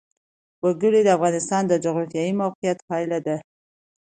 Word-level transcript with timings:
وګړي 0.63 1.01
د 1.03 1.09
افغانستان 1.17 1.63
د 1.67 1.73
جغرافیایي 1.83 2.33
موقیعت 2.41 2.79
پایله 2.89 3.19
ده. 3.27 3.37